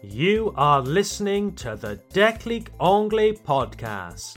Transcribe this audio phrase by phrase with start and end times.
[0.00, 4.36] You are listening to the Déclic Anglais podcast,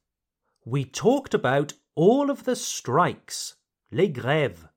[0.65, 3.55] we talked about all of the strikes,
[3.89, 4.67] les grèves,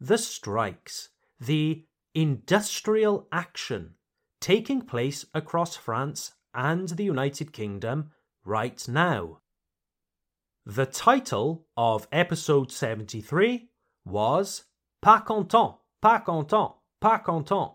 [0.00, 3.94] the strikes, the industrial action
[4.40, 8.10] taking place across France and the United Kingdom
[8.44, 9.38] right now.
[10.66, 13.68] The title of episode 73
[14.04, 14.64] was
[15.02, 17.72] Pas content, pas content, pas content,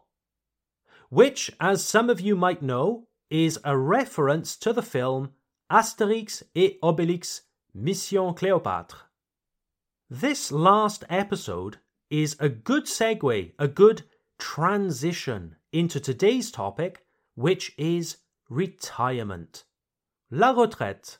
[1.09, 5.31] which, as some of you might know, is a reference to the film
[5.71, 7.41] Astérix et Obélix
[7.73, 8.95] Mission Cléopâtre.
[10.09, 11.77] This last episode
[12.09, 14.03] is a good segue, a good
[14.37, 17.05] transition into today's topic,
[17.35, 18.17] which is
[18.49, 19.63] retirement.
[20.31, 21.17] La retraite.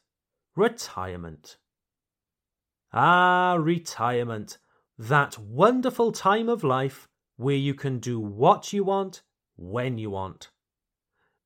[0.55, 1.57] Retirement.
[2.93, 4.57] Ah, retirement.
[4.97, 9.21] That wonderful time of life where you can do what you want
[9.57, 10.49] when you want.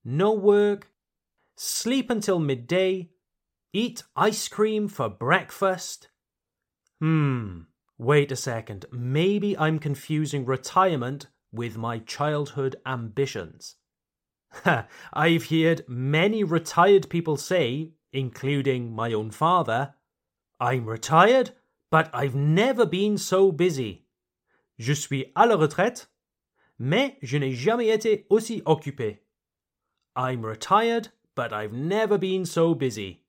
[0.05, 0.91] No work,
[1.55, 3.09] sleep until midday,
[3.73, 6.09] eat ice cream for breakfast.
[6.99, 7.61] Hmm,
[7.97, 8.85] wait a second.
[8.91, 13.75] Maybe I'm confusing retirement with my childhood ambitions.
[15.13, 19.93] I've heard many retired people say, including my own father,
[20.59, 21.51] I'm retired,
[21.91, 24.05] but I've never been so busy.
[24.77, 26.07] Je suis à la retraite,
[26.77, 29.19] mais je n'ai jamais été aussi occupé.
[30.15, 33.23] I'm retired, but I've never been so busy.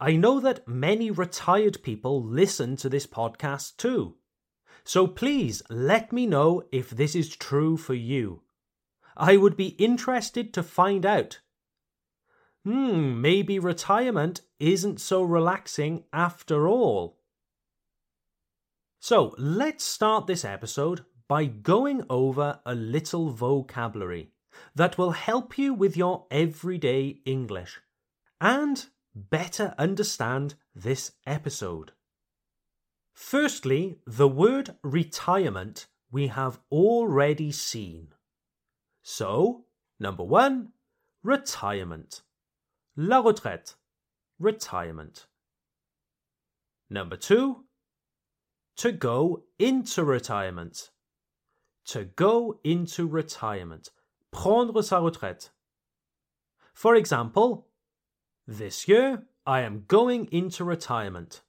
[0.00, 4.16] I know that many retired people listen to this podcast too.
[4.88, 8.40] So please let me know if this is true for you.
[9.18, 11.40] I would be interested to find out.
[12.64, 17.18] Hmm, maybe retirement isn't so relaxing after all.
[18.98, 24.30] So let's start this episode by going over a little vocabulary
[24.74, 27.78] that will help you with your everyday English
[28.40, 31.92] and better understand this episode.
[33.18, 38.14] Firstly, the word retirement we have already seen.
[39.02, 39.64] So,
[39.98, 40.68] number one,
[41.24, 42.22] retirement.
[42.96, 43.74] La retraite,
[44.38, 45.26] retirement.
[46.88, 47.64] Number two,
[48.76, 50.90] to go into retirement.
[51.86, 53.90] To go into retirement.
[54.30, 55.50] Prendre sa retraite.
[56.72, 57.66] For example,
[58.46, 61.42] this year I am going into retirement.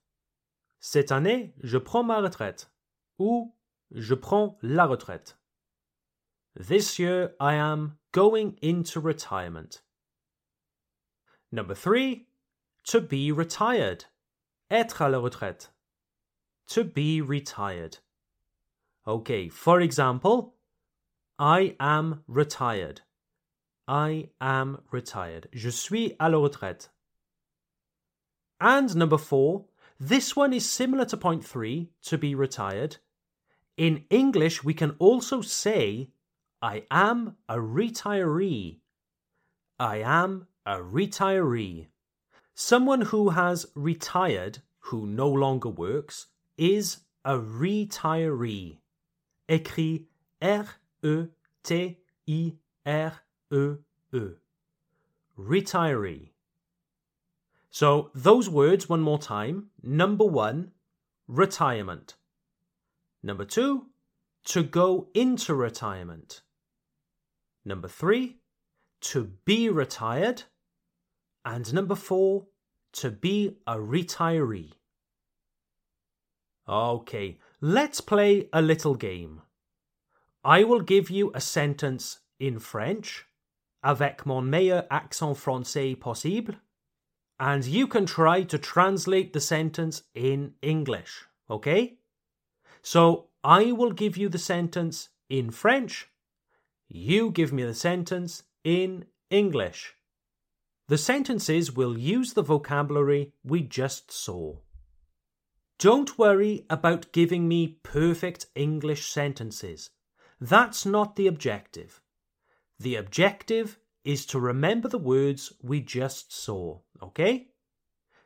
[0.80, 2.70] Cette année, je prends ma retraite.
[3.18, 3.54] Ou
[3.90, 5.36] je prends la retraite.
[6.56, 9.82] This year I am going into retirement.
[11.52, 12.28] Number three,
[12.84, 14.06] to be retired.
[14.70, 15.70] Être à la retraite.
[16.68, 17.98] To be retired.
[19.06, 20.54] Okay, for example,
[21.38, 23.02] I am retired.
[23.86, 25.48] I am retired.
[25.52, 26.88] Je suis à la retraite.
[28.60, 29.64] And number four,
[30.00, 32.96] this one is similar to point three, to be retired.
[33.76, 36.08] In English, we can also say,
[36.62, 38.78] I am a retiree.
[39.78, 41.88] I am a retiree.
[42.54, 48.78] Someone who has retired, who no longer works, is a retiree.
[49.50, 50.06] Écrit
[50.40, 51.26] R-E-T-I-R-E-E.
[55.38, 56.30] Retiree.
[57.70, 59.70] So, those words one more time.
[59.82, 60.72] Number one,
[61.28, 62.16] retirement.
[63.22, 63.86] Number two,
[64.46, 66.42] to go into retirement.
[67.64, 68.38] Number three,
[69.02, 70.44] to be retired.
[71.44, 72.46] And number four,
[72.94, 74.72] to be a retiree.
[76.68, 79.42] Okay, let's play a little game.
[80.44, 83.26] I will give you a sentence in French,
[83.84, 86.54] avec mon meilleur accent français possible,
[87.40, 91.96] and you can try to translate the sentence in English, okay?
[92.82, 96.08] So I will give you the sentence in French,
[96.88, 99.94] you give me the sentence in English.
[100.88, 104.56] The sentences will use the vocabulary we just saw.
[105.78, 109.90] Don't worry about giving me perfect English sentences.
[110.40, 112.02] That's not the objective.
[112.78, 117.48] The objective is to remember the words we just saw, okay?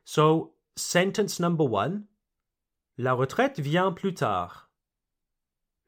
[0.04, 2.04] So, sentence number one
[2.96, 4.50] La retraite vient plus tard.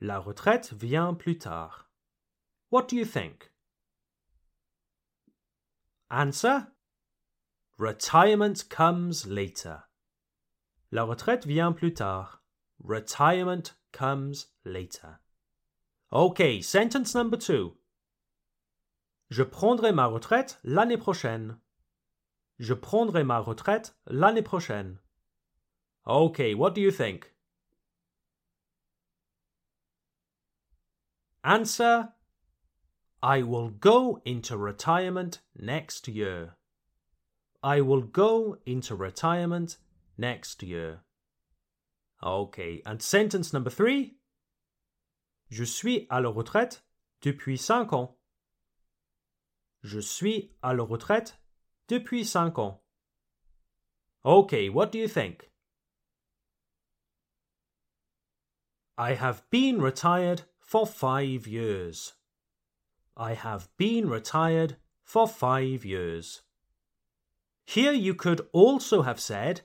[0.00, 1.70] La retraite vient plus tard.
[2.68, 3.50] What do you think?
[6.10, 6.68] Answer
[7.78, 9.84] Retirement comes later.
[10.90, 12.38] La retraite vient plus tard.
[12.82, 15.20] Retirement comes later.
[16.12, 17.76] Okay, sentence number two.
[19.30, 21.58] Je prendrai ma retraite l'année prochaine.
[22.58, 24.98] Je prendrai ma retraite l'année prochaine.
[26.06, 27.32] Okay, what do you think?
[31.42, 32.12] Answer
[33.22, 36.56] I will go into retirement next year.
[37.62, 39.78] I will go into retirement
[40.16, 41.00] next year.
[42.22, 44.16] Okay, and sentence number three.
[45.50, 46.82] Je suis à la retraite
[47.20, 48.15] depuis cinq ans.
[49.86, 51.38] Je suis à la retraite
[51.86, 52.82] depuis cinq ans.
[54.24, 55.48] Okay, what do you think?
[58.98, 62.14] I have been retired for five years.
[63.16, 66.42] I have been retired for five years.
[67.64, 69.60] Here you could also have said,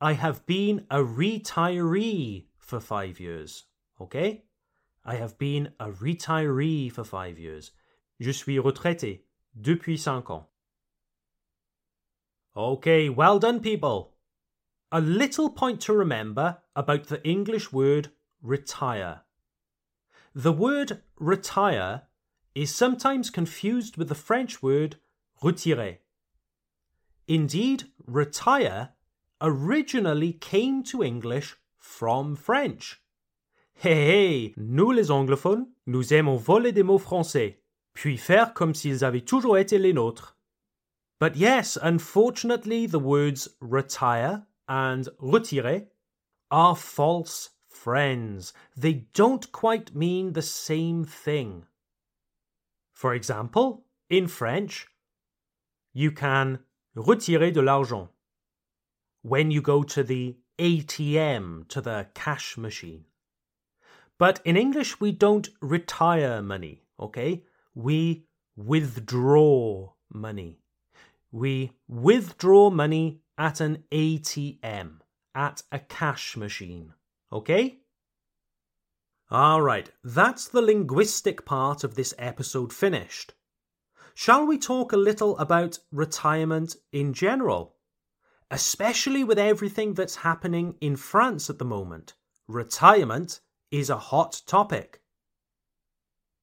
[0.00, 3.64] I have been a retiree for five years.
[4.00, 4.44] Okay?
[5.04, 7.72] I have been a retiree for five years.
[8.20, 9.24] Je suis retraité
[9.60, 10.46] depuis cinq ans.
[12.56, 14.14] Okay, well done, people.
[14.90, 18.10] A little point to remember about the English word
[18.42, 19.22] retire.
[20.34, 22.02] The word retire
[22.54, 24.96] is sometimes confused with the French word
[25.42, 25.98] retirer.
[27.26, 28.90] Indeed, retire
[29.40, 33.00] originally came to English from French.
[33.84, 37.58] Hé hé, nous les anglophones, nous aimons voler des mots français,
[37.98, 40.36] puis faire comme s'ils avaient toujours été les nôtres.
[41.18, 45.88] But yes, unfortunately, the words retire and retirer
[46.48, 48.52] are false friends.
[48.76, 51.64] They don't quite mean the same thing.
[52.94, 54.86] For example, in French,
[55.92, 56.60] you can
[56.94, 58.10] retirer de l'argent
[59.22, 63.06] when you go to the ATM, to the cash machine.
[64.18, 67.42] But in English, we don't retire money, okay?
[67.78, 68.24] We
[68.56, 70.58] withdraw money.
[71.30, 74.98] We withdraw money at an ATM,
[75.32, 76.94] at a cash machine,
[77.32, 77.78] okay?
[79.30, 83.34] Alright, that's the linguistic part of this episode finished.
[84.12, 87.76] Shall we talk a little about retirement in general?
[88.50, 92.14] Especially with everything that's happening in France at the moment.
[92.48, 93.38] Retirement
[93.70, 95.00] is a hot topic.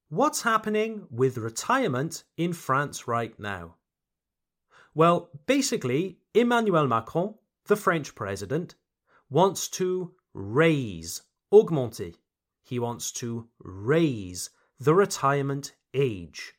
[0.08, 3.74] What's happening with retirement in France right now?
[4.94, 7.34] Well, basically, Emmanuel Macron,
[7.66, 8.76] the French president,
[9.28, 11.22] wants to raise,
[11.52, 12.14] augmenter.
[12.62, 16.54] He wants to raise the retirement age.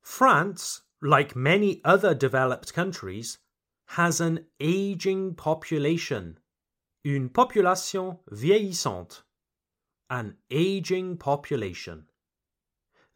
[0.00, 3.38] France, like many other developed countries,
[3.86, 6.40] has an aging population,
[7.04, 9.22] une population vieillissante,
[10.12, 12.04] an aging population.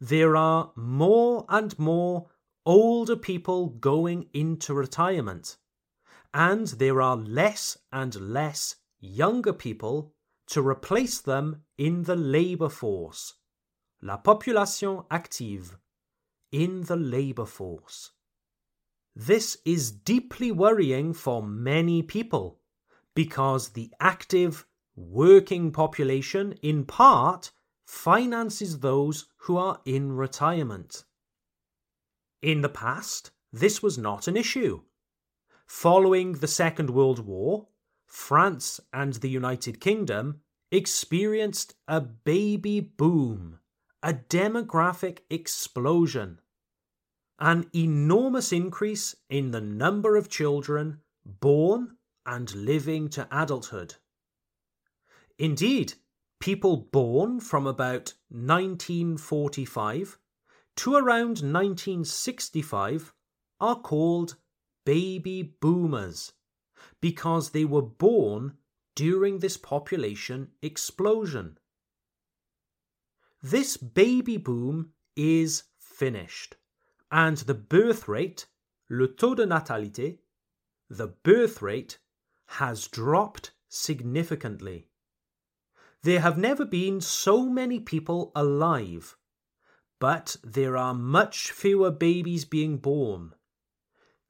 [0.01, 2.31] There are more and more
[2.65, 5.57] older people going into retirement,
[6.33, 10.15] and there are less and less younger people
[10.47, 13.35] to replace them in the labour force.
[14.01, 15.77] La population active
[16.51, 18.09] in the labour force.
[19.15, 22.59] This is deeply worrying for many people
[23.13, 24.65] because the active
[24.97, 27.51] working population, in part,
[27.85, 31.05] finances those who are in retirement.
[32.41, 34.81] In the past, this was not an issue.
[35.67, 37.67] Following the Second World War,
[38.05, 43.59] France and the United Kingdom experienced a baby boom,
[44.01, 46.39] a demographic explosion,
[47.39, 53.95] an enormous increase in the number of children born and living to adulthood.
[55.39, 55.93] Indeed,
[56.39, 60.17] people born from about 1945
[60.77, 63.13] to around 1965
[63.59, 64.35] are called
[64.85, 66.33] baby boomers
[67.01, 68.57] because they were born
[68.95, 71.57] during this population explosion.
[73.43, 76.55] This baby boom is finished,
[77.11, 78.47] and the birth rate,
[78.89, 80.19] le taux de natalité,
[80.89, 81.99] the birth rate,
[82.47, 84.89] has dropped significantly.
[86.03, 89.17] There have never been so many people alive,
[89.99, 93.33] but there are much fewer babies being born.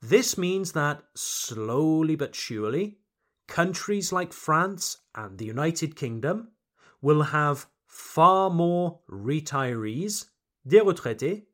[0.02, 3.00] This means that slowly but surely,
[3.48, 6.52] countries like France and the United Kingdom
[7.02, 10.26] will have far more retirees,
[10.66, 11.46] des retraités,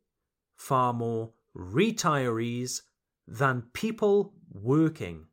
[0.55, 2.81] far more retirees
[3.27, 5.27] than people working.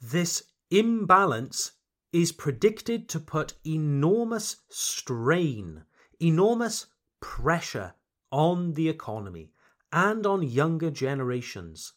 [0.00, 1.72] This imbalance
[2.12, 5.84] is predicted to put enormous strain,
[6.20, 6.86] enormous
[7.20, 7.94] pressure
[8.30, 9.52] on the economy
[9.92, 11.92] and on younger generations.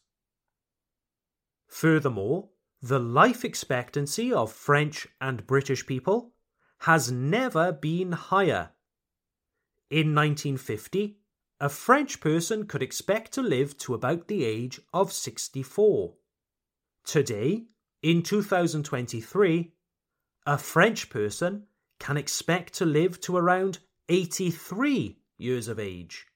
[1.66, 6.32] Furthermore, the life expectancy of French and British people
[6.80, 8.70] has never been higher.
[9.90, 11.18] In 1950,
[11.60, 16.14] a French person could expect to live to about the age of 64.
[17.04, 17.64] Today,
[18.02, 19.72] in 2023,
[20.46, 21.66] a French person
[21.98, 26.26] can expect to live to around 83 years of age.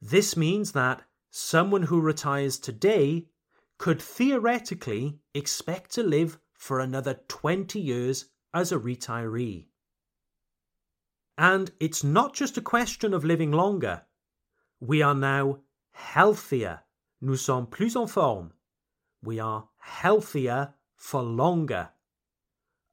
[0.00, 3.26] This means that someone who retires today
[3.78, 9.66] could theoretically expect to live for another 20 years as a retiree.
[11.36, 14.02] And it's not just a question of living longer.
[14.78, 15.60] We are now
[15.92, 16.80] healthier.
[17.20, 18.52] Nous sommes plus en forme.
[19.22, 21.90] We are healthier for longer.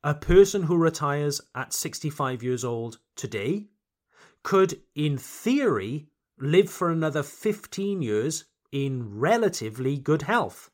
[0.03, 3.67] A person who retires at 65 years old today
[4.43, 10.71] could, in theory, live for another 15 years in relatively good health.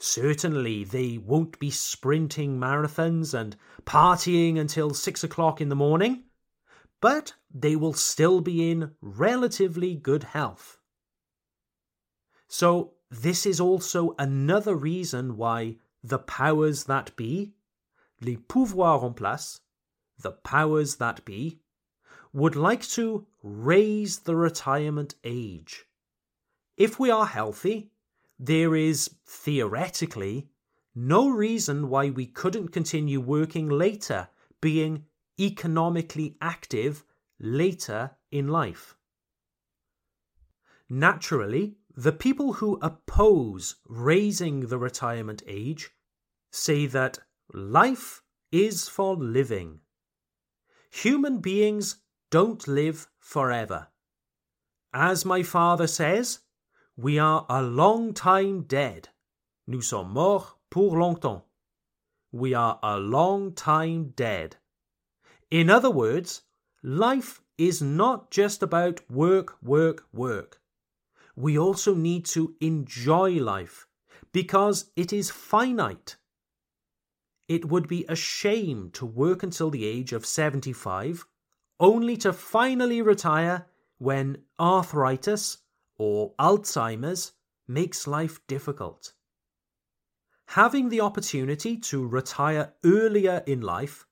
[0.00, 6.24] Certainly, they won't be sprinting marathons and partying until six o'clock in the morning,
[7.00, 10.78] but they will still be in relatively good health.
[12.48, 17.54] So, this is also another reason why the powers that be,
[18.20, 19.60] les pouvoirs en place,
[20.18, 21.60] the powers that be,
[22.32, 25.86] would like to raise the retirement age.
[26.76, 27.90] If we are healthy,
[28.38, 30.48] there is theoretically
[30.94, 34.28] no reason why we couldn't continue working later,
[34.60, 35.04] being
[35.38, 37.04] economically active
[37.38, 38.96] later in life.
[40.88, 45.90] Naturally, the people who oppose raising the retirement age
[46.50, 47.18] say that
[47.52, 49.80] life is for living.
[50.90, 51.96] Human beings
[52.30, 53.88] don't live forever.
[54.92, 56.40] As my father says,
[56.96, 59.10] we are a long time dead.
[59.66, 61.42] Nous sommes morts pour longtemps.
[62.32, 64.56] We are a long time dead.
[65.50, 66.42] In other words,
[66.82, 70.60] life is not just about work, work, work.
[71.34, 73.86] We also need to enjoy life
[74.32, 76.16] because it is finite.
[77.48, 81.26] It would be a shame to work until the age of 75
[81.78, 83.66] only to finally retire
[83.98, 85.58] when arthritis
[85.98, 87.32] or Alzheimer's
[87.68, 89.12] makes life difficult.
[90.50, 94.06] Having the opportunity to retire earlier in life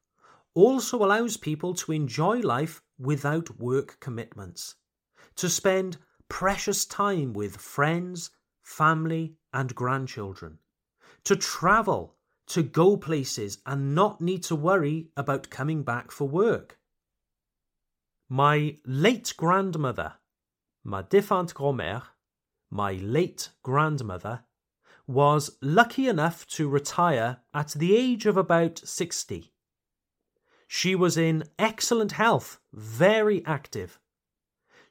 [0.55, 4.75] also allows people to enjoy life without work commitments,
[5.37, 5.97] to spend
[6.29, 8.31] precious time with friends,
[8.62, 10.59] family, and grandchildren,
[11.25, 12.17] to travel,
[12.49, 16.79] to go places and not need to worry about coming back for work.
[18.29, 20.15] My late grandmother,
[20.83, 22.03] ma défunte grand-mère,
[22.71, 24.45] my late grandmother,
[25.07, 29.53] was lucky enough to retire at the age of about 60.
[30.67, 34.01] She was in excellent health, very active.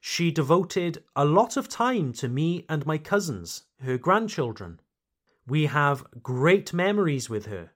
[0.00, 4.80] She devoted a lot of time to me and my cousins, her grandchildren.
[5.46, 7.72] We have great memories with her.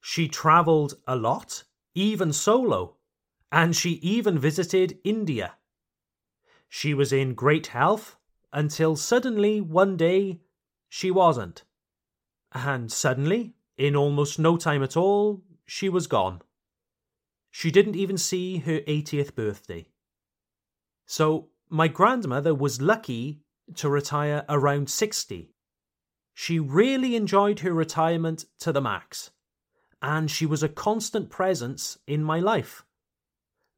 [0.00, 2.96] She travelled a lot, even solo,
[3.50, 5.56] and she even visited India.
[6.68, 8.16] She was in great health
[8.52, 10.40] until suddenly one day
[10.88, 11.64] she wasn't.
[12.52, 16.42] And suddenly, in almost no time at all, she was gone.
[17.50, 19.88] She didn't even see her 80th birthday.
[21.06, 23.40] So, my grandmother was lucky
[23.76, 25.52] to retire around 60.
[26.40, 29.32] She really enjoyed her retirement to the max,
[30.00, 32.84] and she was a constant presence in my life.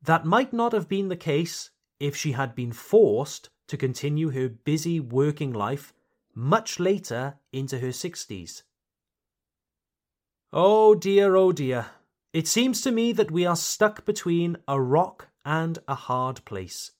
[0.02, 4.50] That might not have been the case if she had been forced to continue her
[4.50, 5.94] busy working life
[6.34, 8.62] much later into her 60s.
[10.52, 11.86] Oh dear, oh dear.
[12.34, 16.90] It seems to me that we are stuck between a rock and a hard place.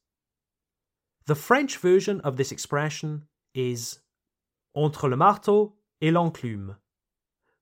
[1.26, 3.98] The French version of this expression is
[4.74, 6.76] entre le marteau et l'enclume.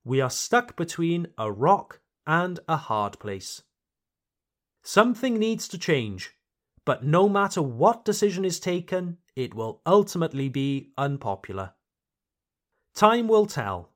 [0.03, 3.63] We are stuck between a rock and a hard place.
[4.83, 6.31] Something needs to change,
[6.85, 11.73] but no matter what decision is taken, it will ultimately be unpopular.
[12.95, 13.91] Time will tell.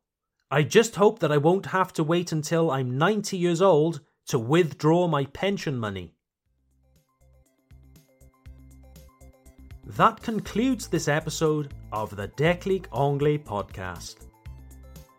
[0.51, 4.37] I just hope that I won't have to wait until I'm 90 years old to
[4.37, 6.12] withdraw my pension money.
[9.85, 14.15] That concludes this episode of the Declic Anglais podcast.